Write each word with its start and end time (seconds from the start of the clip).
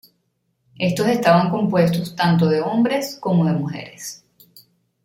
Estos 0.79 1.05
estaban 1.09 1.51
compuestos 1.51 2.15
tanto 2.15 2.49
de 2.49 2.59
hombres 2.59 3.19
como 3.21 3.45
de 3.45 3.51
mujeres. 3.53 4.25